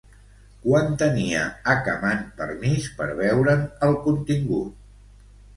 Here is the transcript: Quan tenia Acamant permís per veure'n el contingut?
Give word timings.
Quan 0.61 0.87
tenia 1.01 1.43
Acamant 1.75 2.23
permís 2.39 2.89
per 3.03 3.09
veure'n 3.23 3.63
el 3.89 3.95
contingut? 4.07 4.93